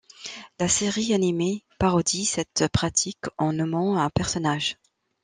[0.59, 4.77] La série animée' parodie cette pratique en nommant un personnage'.